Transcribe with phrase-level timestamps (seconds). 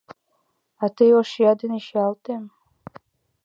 [0.83, 2.35] —А тый ош чия дене чиялте.